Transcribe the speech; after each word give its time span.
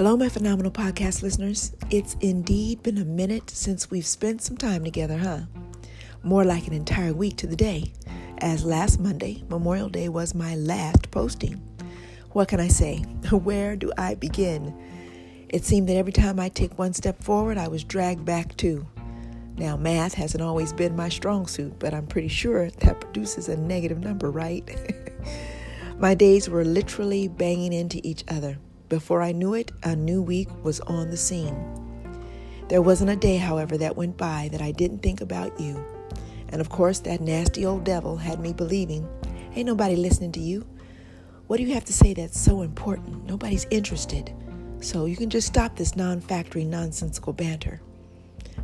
Hello, 0.00 0.16
my 0.16 0.30
phenomenal 0.30 0.72
podcast 0.72 1.22
listeners. 1.22 1.76
It's 1.90 2.16
indeed 2.22 2.82
been 2.82 2.96
a 2.96 3.04
minute 3.04 3.50
since 3.50 3.90
we've 3.90 4.06
spent 4.06 4.40
some 4.40 4.56
time 4.56 4.82
together, 4.82 5.18
huh? 5.18 5.40
More 6.22 6.42
like 6.42 6.66
an 6.66 6.72
entire 6.72 7.12
week 7.12 7.36
to 7.36 7.46
the 7.46 7.54
day, 7.54 7.92
as 8.38 8.64
last 8.64 8.98
Monday, 8.98 9.44
Memorial 9.50 9.90
Day, 9.90 10.08
was 10.08 10.34
my 10.34 10.56
last 10.56 11.10
posting. 11.10 11.56
What 12.30 12.48
can 12.48 12.60
I 12.60 12.68
say? 12.68 13.00
Where 13.30 13.76
do 13.76 13.92
I 13.98 14.14
begin? 14.14 14.74
It 15.50 15.66
seemed 15.66 15.90
that 15.90 15.98
every 15.98 16.12
time 16.12 16.40
I 16.40 16.48
take 16.48 16.78
one 16.78 16.94
step 16.94 17.22
forward, 17.22 17.58
I 17.58 17.68
was 17.68 17.84
dragged 17.84 18.24
back 18.24 18.56
too. 18.56 18.86
Now, 19.56 19.76
math 19.76 20.14
hasn't 20.14 20.42
always 20.42 20.72
been 20.72 20.96
my 20.96 21.10
strong 21.10 21.46
suit, 21.46 21.78
but 21.78 21.92
I'm 21.92 22.06
pretty 22.06 22.28
sure 22.28 22.70
that 22.70 23.02
produces 23.02 23.50
a 23.50 23.56
negative 23.58 23.98
number, 23.98 24.30
right? 24.30 24.66
my 25.98 26.14
days 26.14 26.48
were 26.48 26.64
literally 26.64 27.28
banging 27.28 27.74
into 27.74 28.00
each 28.02 28.24
other. 28.28 28.56
Before 28.90 29.22
I 29.22 29.30
knew 29.30 29.54
it, 29.54 29.70
a 29.84 29.94
new 29.94 30.20
week 30.20 30.48
was 30.64 30.80
on 30.80 31.10
the 31.10 31.16
scene. 31.16 31.54
There 32.68 32.82
wasn't 32.82 33.12
a 33.12 33.16
day, 33.16 33.36
however, 33.36 33.78
that 33.78 33.96
went 33.96 34.16
by 34.16 34.48
that 34.50 34.60
I 34.60 34.72
didn't 34.72 34.98
think 34.98 35.20
about 35.20 35.60
you. 35.60 35.80
And 36.48 36.60
of 36.60 36.70
course, 36.70 36.98
that 37.00 37.20
nasty 37.20 37.64
old 37.64 37.84
devil 37.84 38.16
had 38.16 38.40
me 38.40 38.52
believing 38.52 39.08
ain't 39.54 39.68
nobody 39.68 39.94
listening 39.94 40.32
to 40.32 40.40
you. 40.40 40.66
What 41.46 41.58
do 41.58 41.62
you 41.62 41.72
have 41.74 41.84
to 41.84 41.92
say 41.92 42.14
that's 42.14 42.38
so 42.38 42.62
important? 42.62 43.26
Nobody's 43.26 43.64
interested. 43.70 44.34
So 44.80 45.04
you 45.04 45.16
can 45.16 45.30
just 45.30 45.46
stop 45.46 45.76
this 45.76 45.94
non 45.94 46.20
factory, 46.20 46.64
nonsensical 46.64 47.32
banter. 47.32 47.80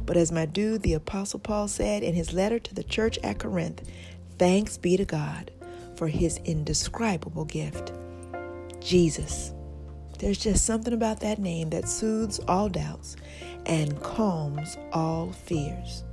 But 0.07 0.17
as 0.17 0.33
my 0.33 0.45
dude, 0.45 0.83
the 0.83 0.95
Apostle 0.95 1.39
Paul 1.39 1.69
said 1.69 2.03
in 2.03 2.15
his 2.15 2.33
letter 2.33 2.59
to 2.59 2.75
the 2.75 2.83
church 2.83 3.17
at 3.23 3.39
Corinth, 3.39 3.89
thanks 4.41 4.77
be 4.77 4.97
to 4.97 5.05
God 5.05 5.53
for 5.95 6.09
his 6.09 6.39
indescribable 6.39 7.45
gift 7.45 7.93
Jesus. 8.81 9.53
There's 10.19 10.39
just 10.39 10.65
something 10.65 10.95
about 10.95 11.21
that 11.21 11.39
name 11.39 11.71
that 11.71 11.89
soothes 11.89 12.41
all 12.49 12.69
doubts 12.69 13.17
and 13.67 14.01
calms 14.03 14.79
all 14.93 15.33
fears. 15.33 16.05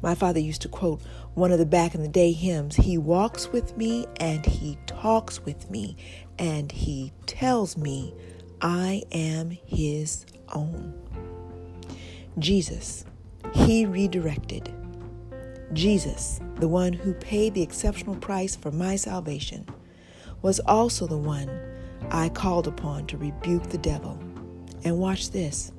My 0.00 0.14
father 0.14 0.38
used 0.40 0.62
to 0.62 0.68
quote 0.68 1.02
one 1.34 1.52
of 1.52 1.58
the 1.58 1.66
back 1.66 1.94
in 1.94 2.02
the 2.02 2.08
day 2.08 2.32
hymns 2.32 2.76
He 2.76 2.96
walks 2.96 3.48
with 3.48 3.76
me 3.76 4.06
and 4.18 4.46
He 4.46 4.78
talks 4.86 5.44
with 5.44 5.70
me 5.70 5.96
and 6.38 6.70
He 6.72 7.12
tells 7.26 7.76
me 7.76 8.14
I 8.60 9.02
am 9.12 9.50
His 9.50 10.24
own. 10.54 10.94
Jesus, 12.38 13.04
He 13.52 13.84
redirected. 13.84 14.72
Jesus, 15.74 16.40
the 16.56 16.68
one 16.68 16.94
who 16.94 17.12
paid 17.12 17.52
the 17.52 17.62
exceptional 17.62 18.16
price 18.16 18.56
for 18.56 18.70
my 18.70 18.96
salvation, 18.96 19.66
was 20.40 20.60
also 20.60 21.06
the 21.06 21.18
one 21.18 21.50
I 22.10 22.28
called 22.28 22.66
upon 22.66 23.06
to 23.06 23.16
rebuke 23.16 23.64
the 23.64 23.78
devil. 23.78 24.18
And 24.84 24.98
watch 24.98 25.30
this. 25.30 25.72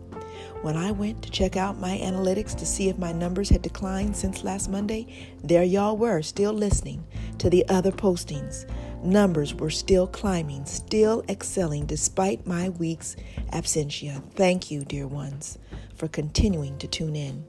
When 0.62 0.76
I 0.76 0.92
went 0.92 1.24
to 1.24 1.32
check 1.32 1.56
out 1.56 1.80
my 1.80 1.98
analytics 2.00 2.56
to 2.58 2.66
see 2.66 2.90
if 2.90 2.98
my 2.98 3.14
numbers 3.14 3.50
had 3.50 3.62
declined 3.62 4.16
since 4.18 4.44
last 4.44 4.70
Monday, 4.70 5.08
there 5.42 5.64
y'all 5.64 5.96
were, 5.96 6.22
still 6.22 6.52
listening 6.52 7.06
to 7.38 7.50
the 7.50 7.68
other 7.70 7.92
postings. 7.92 8.70
Numbers 9.02 9.56
were 9.56 9.70
still 9.70 10.06
climbing, 10.06 10.66
still 10.66 11.24
excelling 11.30 11.86
despite 11.86 12.46
my 12.46 12.70
week's 12.70 13.16
absentia. 13.54 14.22
Thank 14.34 14.70
you, 14.70 14.84
dear 14.84 15.08
ones, 15.08 15.58
for 15.96 16.10
continuing 16.10 16.78
to 16.80 16.88
tune 16.88 17.16
in. 17.16 17.46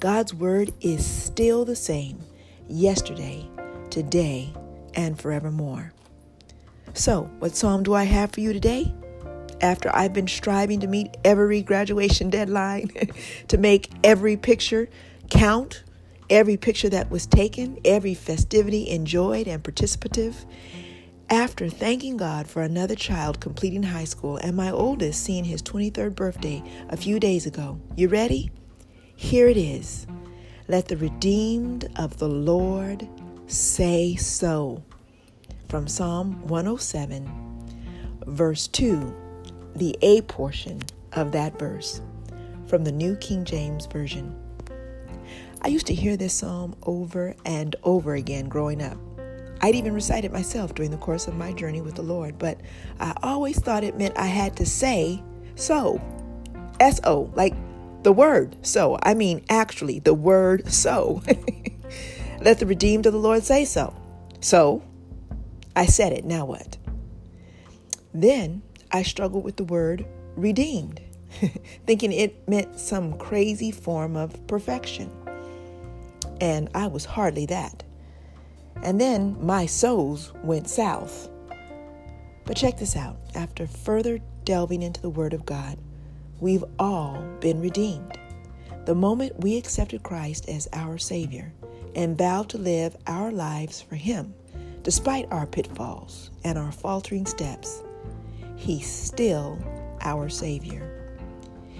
God's 0.00 0.32
word 0.32 0.72
is 0.80 1.04
still 1.04 1.66
the 1.66 1.76
same 1.76 2.20
yesterday, 2.66 3.46
today, 3.90 4.54
and 4.94 5.20
forevermore. 5.20 5.92
So, 6.94 7.30
what 7.38 7.54
psalm 7.54 7.82
do 7.82 7.94
I 7.94 8.04
have 8.04 8.32
for 8.32 8.40
you 8.40 8.52
today? 8.52 8.92
After 9.60 9.94
I've 9.94 10.12
been 10.12 10.26
striving 10.26 10.80
to 10.80 10.86
meet 10.86 11.16
every 11.24 11.62
graduation 11.62 12.30
deadline, 12.30 12.90
to 13.48 13.58
make 13.58 13.90
every 14.02 14.36
picture 14.36 14.88
count, 15.30 15.84
every 16.28 16.56
picture 16.56 16.88
that 16.88 17.10
was 17.10 17.26
taken, 17.26 17.78
every 17.84 18.14
festivity 18.14 18.88
enjoyed 18.88 19.46
and 19.46 19.62
participative, 19.62 20.44
after 21.28 21.68
thanking 21.68 22.16
God 22.16 22.48
for 22.48 22.62
another 22.62 22.96
child 22.96 23.38
completing 23.40 23.84
high 23.84 24.04
school 24.04 24.36
and 24.38 24.56
my 24.56 24.70
oldest 24.70 25.22
seeing 25.22 25.44
his 25.44 25.62
23rd 25.62 26.16
birthday 26.16 26.62
a 26.88 26.96
few 26.96 27.20
days 27.20 27.46
ago, 27.46 27.80
you 27.94 28.08
ready? 28.08 28.50
Here 29.14 29.46
it 29.46 29.56
is. 29.56 30.08
Let 30.66 30.88
the 30.88 30.96
redeemed 30.96 31.88
of 31.96 32.18
the 32.18 32.28
Lord 32.28 33.08
say 33.46 34.16
so 34.16 34.82
from 35.70 35.86
Psalm 35.86 36.48
107, 36.48 37.30
verse 38.26 38.66
2, 38.66 39.14
the 39.76 39.96
A 40.02 40.20
portion 40.22 40.82
of 41.12 41.30
that 41.30 41.60
verse 41.60 42.00
from 42.66 42.82
the 42.82 42.90
New 42.90 43.14
King 43.16 43.44
James 43.44 43.86
Version. 43.86 44.34
I 45.62 45.68
used 45.68 45.86
to 45.86 45.94
hear 45.94 46.16
this 46.16 46.34
psalm 46.34 46.74
over 46.82 47.36
and 47.44 47.76
over 47.84 48.14
again 48.14 48.48
growing 48.48 48.82
up. 48.82 48.98
I'd 49.60 49.76
even 49.76 49.94
recite 49.94 50.24
it 50.24 50.32
myself 50.32 50.74
during 50.74 50.90
the 50.90 50.96
course 50.96 51.28
of 51.28 51.36
my 51.36 51.52
journey 51.52 51.80
with 51.80 51.94
the 51.94 52.02
Lord, 52.02 52.36
but 52.36 52.60
I 52.98 53.14
always 53.22 53.60
thought 53.60 53.84
it 53.84 53.96
meant 53.96 54.18
I 54.18 54.26
had 54.26 54.56
to 54.56 54.66
say 54.66 55.22
so. 55.54 56.00
S 56.80 57.00
O, 57.04 57.30
like 57.36 57.54
the 58.02 58.12
word 58.12 58.56
so. 58.62 58.98
I 59.04 59.14
mean, 59.14 59.44
actually, 59.48 60.00
the 60.00 60.14
word 60.14 60.72
so. 60.72 61.22
Let 62.40 62.58
the 62.58 62.66
redeemed 62.66 63.06
of 63.06 63.12
the 63.12 63.20
Lord 63.20 63.44
say 63.44 63.64
so. 63.64 63.94
So, 64.40 64.82
I 65.80 65.86
said 65.86 66.12
it, 66.12 66.26
now 66.26 66.44
what? 66.44 66.76
Then 68.12 68.60
I 68.92 69.02
struggled 69.02 69.44
with 69.44 69.56
the 69.56 69.64
word 69.64 70.04
redeemed, 70.36 71.00
thinking 71.86 72.12
it 72.12 72.46
meant 72.46 72.78
some 72.78 73.16
crazy 73.16 73.70
form 73.70 74.14
of 74.14 74.46
perfection. 74.46 75.10
And 76.38 76.68
I 76.74 76.86
was 76.86 77.06
hardly 77.06 77.46
that. 77.46 77.82
And 78.82 79.00
then 79.00 79.38
my 79.40 79.64
souls 79.64 80.34
went 80.44 80.68
south. 80.68 81.30
But 82.44 82.58
check 82.58 82.76
this 82.76 82.94
out. 82.94 83.16
After 83.34 83.66
further 83.66 84.18
delving 84.44 84.82
into 84.82 85.00
the 85.00 85.08
Word 85.08 85.32
of 85.32 85.46
God, 85.46 85.78
we've 86.40 86.64
all 86.78 87.24
been 87.40 87.58
redeemed. 87.58 88.18
The 88.84 88.94
moment 88.94 89.40
we 89.40 89.56
accepted 89.56 90.02
Christ 90.02 90.46
as 90.46 90.68
our 90.74 90.98
Savior 90.98 91.54
and 91.94 92.18
vowed 92.18 92.50
to 92.50 92.58
live 92.58 92.98
our 93.06 93.32
lives 93.32 93.80
for 93.80 93.94
Him, 93.94 94.34
Despite 94.82 95.30
our 95.30 95.46
pitfalls 95.46 96.30
and 96.42 96.56
our 96.56 96.72
faltering 96.72 97.26
steps, 97.26 97.82
He's 98.56 98.90
still 98.90 99.58
our 100.02 100.28
Savior. 100.28 101.18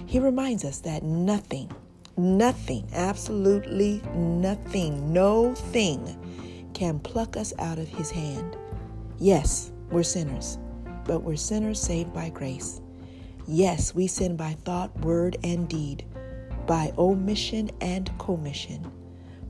He 0.05 0.19
reminds 0.19 0.63
us 0.65 0.79
that 0.79 1.03
nothing, 1.03 1.71
nothing, 2.17 2.87
absolutely 2.93 4.01
nothing, 4.13 5.11
no 5.11 5.55
thing 5.55 6.17
can 6.73 6.99
pluck 6.99 7.37
us 7.37 7.53
out 7.57 7.79
of 7.79 7.87
His 7.87 8.11
hand. 8.11 8.55
Yes, 9.17 9.71
we're 9.89 10.03
sinners, 10.03 10.59
but 11.05 11.23
we're 11.23 11.35
sinners 11.35 11.81
saved 11.81 12.13
by 12.13 12.29
grace. 12.29 12.81
Yes, 13.47 13.95
we 13.95 14.05
sin 14.05 14.35
by 14.35 14.53
thought, 14.63 14.95
word, 14.99 15.37
and 15.43 15.67
deed, 15.67 16.05
by 16.67 16.93
omission 16.97 17.71
and 17.81 18.11
commission, 18.19 18.91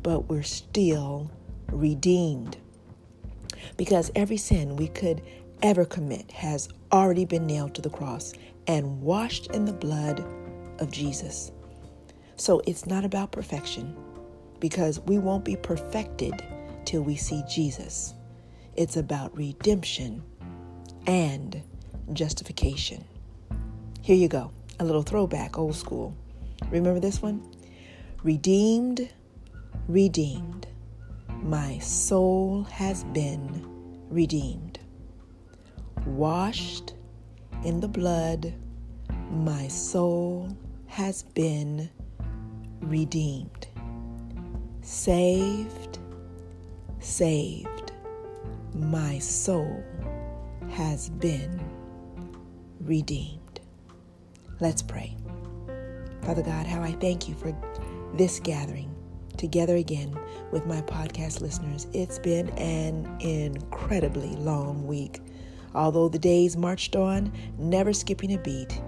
but 0.04 0.30
we're 0.30 0.42
still 0.42 1.30
redeemed 1.70 2.58
because 3.78 4.12
every 4.16 4.38
sin 4.38 4.76
we 4.76 4.88
could 4.88 5.22
ever 5.62 5.86
commit 5.86 6.32
has 6.32 6.70
already 6.92 7.26
been 7.26 7.46
nailed 7.46 7.76
to 7.76 7.82
the 7.82 7.90
cross 7.90 8.34
and 8.68 9.02
washed 9.02 9.48
in 9.52 9.66
the 9.66 9.74
blood 9.74 10.24
of 10.80 10.92
Jesus. 10.92 11.52
So 12.36 12.62
it's 12.66 12.86
not 12.86 13.06
about 13.06 13.32
perfection 13.32 13.96
because 14.60 15.00
we 15.02 15.20
won't 15.20 15.46
be 15.46 15.56
perfected 15.56 16.34
till 16.86 17.02
we 17.02 17.16
see 17.16 17.44
Jesus. 17.50 18.14
It's 18.76 18.98
about 18.98 19.36
redemption 19.36 20.24
and 21.06 21.62
justification. 22.14 23.04
Here 24.02 24.16
you 24.16 24.28
go, 24.28 24.52
a 24.80 24.86
little 24.86 25.04
throwback, 25.04 25.58
old 25.58 25.76
school. 25.76 26.16
Remember 26.70 27.00
this 27.00 27.22
one? 27.22 27.44
Redeemed, 28.24 29.10
redeemed 29.88 30.68
my 31.42 31.80
soul 31.80 32.64
has 32.66 33.04
been 33.06 33.68
redeemed. 34.10 34.80
Washed 36.06 36.94
in 37.64 37.80
the 37.80 37.88
blood, 37.88 38.54
my 39.32 39.68
soul 39.68 40.56
has 40.88 41.24
been 41.24 41.90
redeemed. 42.82 43.68
Saved, 44.82 46.00
saved, 47.00 47.92
my 48.76 49.18
soul 49.18 49.84
has 50.70 51.10
been 51.10 51.60
redeemed. 52.82 53.62
Let's 54.60 54.82
pray. 54.82 55.18
Father 56.22 56.44
God, 56.44 56.68
how 56.68 56.84
I 56.84 56.92
thank 56.94 57.28
you 57.28 57.34
for 57.34 57.56
this 58.14 58.40
gathering 58.40 58.91
together 59.42 59.76
again 59.76 60.16
with 60.52 60.68
my 60.68 60.84
podcast 60.84 61.42
listeners. 61.42 61.88
It's 61.94 62.20
been 62.20 62.50
an 62.60 63.10
incredibly 63.20 64.30
long 64.36 64.86
week. 64.86 65.20
Although 65.74 66.10
the 66.10 66.20
days 66.20 66.56
marched 66.56 66.96
on, 66.96 67.34
never 67.58 67.92
skipping 67.92 68.36
a 68.36 68.38
beat, 68.38 68.80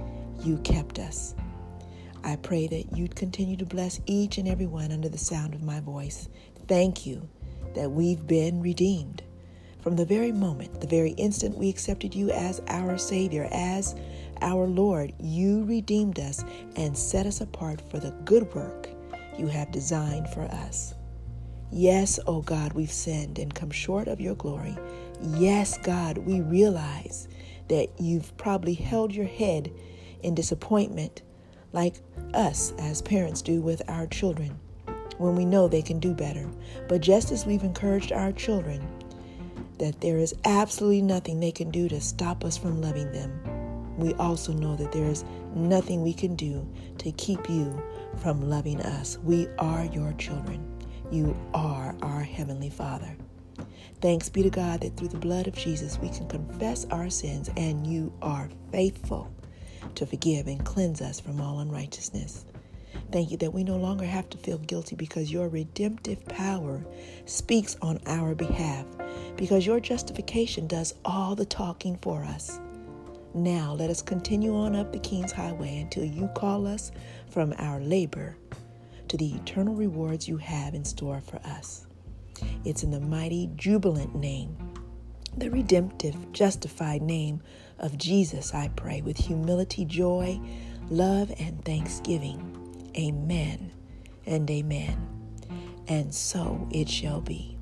you 0.43 0.59
kept 0.59 0.99
us. 0.99 1.33
I 2.23 2.35
pray 2.35 2.67
that 2.67 2.95
you'd 2.95 3.15
continue 3.15 3.57
to 3.57 3.65
bless 3.65 3.99
each 4.05 4.37
and 4.37 4.47
every 4.47 4.67
one 4.67 4.91
under 4.91 5.09
the 5.09 5.17
sound 5.17 5.55
of 5.55 5.63
my 5.63 5.79
voice. 5.79 6.29
Thank 6.67 7.07
you 7.07 7.27
that 7.73 7.91
we've 7.91 8.27
been 8.27 8.61
redeemed. 8.61 9.23
From 9.81 9.95
the 9.95 10.05
very 10.05 10.31
moment, 10.31 10.81
the 10.81 10.87
very 10.87 11.11
instant 11.11 11.57
we 11.57 11.67
accepted 11.67 12.13
you 12.13 12.29
as 12.29 12.61
our 12.67 12.99
Savior, 12.99 13.49
as 13.51 13.95
our 14.41 14.67
Lord, 14.67 15.13
you 15.19 15.65
redeemed 15.65 16.19
us 16.19 16.45
and 16.75 16.95
set 16.95 17.25
us 17.25 17.41
apart 17.41 17.81
for 17.89 17.97
the 17.97 18.11
good 18.23 18.53
work 18.53 18.92
you 19.37 19.47
have 19.47 19.71
designed 19.71 20.29
for 20.29 20.43
us. 20.43 20.93
Yes, 21.71 22.19
O 22.19 22.35
oh 22.35 22.41
God, 22.41 22.73
we've 22.73 22.91
sinned 22.91 23.39
and 23.39 23.53
come 23.53 23.71
short 23.71 24.07
of 24.07 24.21
your 24.21 24.35
glory. 24.35 24.77
Yes, 25.21 25.77
God, 25.79 26.19
we 26.19 26.41
realize 26.41 27.27
that 27.69 27.89
you've 27.99 28.35
probably 28.37 28.73
held 28.75 29.13
your 29.13 29.25
head 29.25 29.71
in 30.21 30.35
disappointment 30.35 31.23
like 31.71 31.95
us 32.33 32.73
as 32.77 33.01
parents 33.01 33.41
do 33.41 33.61
with 33.61 33.81
our 33.89 34.05
children 34.07 34.59
when 35.17 35.35
we 35.35 35.45
know 35.45 35.67
they 35.67 35.81
can 35.81 35.99
do 35.99 36.13
better. 36.13 36.47
But 36.87 37.01
just 37.01 37.31
as 37.31 37.45
we've 37.45 37.63
encouraged 37.63 38.11
our 38.11 38.31
children 38.31 38.85
that 39.79 39.99
there 40.01 40.17
is 40.17 40.35
absolutely 40.45 41.01
nothing 41.01 41.39
they 41.39 41.51
can 41.51 41.71
do 41.71 41.89
to 41.89 41.99
stop 41.99 42.45
us 42.45 42.57
from 42.57 42.81
loving 42.81 43.11
them, 43.11 43.97
we 43.97 44.13
also 44.15 44.53
know 44.53 44.75
that 44.75 44.91
there 44.91 45.05
is 45.05 45.25
nothing 45.55 46.03
we 46.03 46.13
can 46.13 46.35
do 46.35 46.67
to 46.99 47.11
keep 47.13 47.49
you 47.49 47.81
from 48.17 48.49
loving 48.49 48.81
us. 48.81 49.17
We 49.23 49.47
are 49.59 49.85
your 49.85 50.13
children. 50.13 50.65
You 51.11 51.35
are 51.53 51.95
our 52.01 52.21
Heavenly 52.21 52.69
Father. 52.69 53.15
Thanks 54.01 54.29
be 54.29 54.43
to 54.43 54.49
God 54.49 54.81
that 54.81 54.97
through 54.97 55.09
the 55.09 55.17
blood 55.17 55.47
of 55.47 55.55
Jesus 55.55 55.97
we 55.99 56.09
can 56.09 56.27
confess 56.27 56.85
our 56.85 57.09
sins 57.09 57.49
and 57.55 57.87
you 57.87 58.11
are 58.21 58.49
faithful 58.71 59.33
to 59.95 60.05
forgive 60.05 60.47
and 60.47 60.65
cleanse 60.65 61.01
us 61.01 61.19
from 61.19 61.39
all 61.39 61.59
unrighteousness. 61.59 62.45
Thank 63.11 63.31
you 63.31 63.37
that 63.37 63.53
we 63.53 63.63
no 63.63 63.77
longer 63.77 64.05
have 64.05 64.29
to 64.31 64.37
feel 64.37 64.57
guilty 64.57 64.95
because 64.95 65.31
your 65.31 65.47
redemptive 65.47 66.25
power 66.25 66.83
speaks 67.25 67.77
on 67.81 67.99
our 68.07 68.33
behalf, 68.35 68.85
because 69.37 69.65
your 69.65 69.79
justification 69.79 70.67
does 70.67 70.93
all 71.05 71.35
the 71.35 71.45
talking 71.45 71.97
for 72.01 72.23
us. 72.23 72.59
Now 73.33 73.73
let 73.73 73.89
us 73.89 74.03
continue 74.03 74.55
on 74.55 74.75
up 74.75 74.93
the 74.93 74.99
King's 74.99 75.31
Highway 75.31 75.79
until 75.79 76.05
you 76.05 76.27
call 76.35 76.67
us 76.67 76.91
from 77.31 77.53
our 77.57 77.79
labor 77.79 78.37
to 79.07 79.17
the 79.17 79.33
eternal 79.33 79.73
rewards 79.73 80.27
you 80.27 80.37
have 80.37 80.75
in 80.75 80.85
store 80.85 81.19
for 81.19 81.37
us. 81.37 81.87
It's 82.63 82.83
in 82.83 82.91
the 82.91 82.99
mighty, 82.99 83.49
jubilant 83.55 84.13
name, 84.15 84.55
the 85.35 85.49
redemptive, 85.49 86.31
justified 86.31 87.01
name 87.01 87.41
of 87.79 87.97
Jesus, 87.97 88.53
I 88.53 88.67
pray, 88.75 89.01
with 89.01 89.17
humility, 89.17 89.83
joy, 89.85 90.39
love, 90.91 91.31
and 91.39 91.63
thanksgiving. 91.65 92.91
Amen 92.95 93.71
and 94.27 94.49
amen. 94.49 95.07
And 95.87 96.13
so 96.13 96.67
it 96.71 96.87
shall 96.87 97.21
be. 97.21 97.57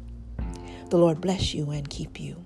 The 0.90 0.98
Lord 0.98 1.22
bless 1.22 1.54
you 1.54 1.72
and 1.72 1.90
keep 1.90 2.20
you. 2.20 2.46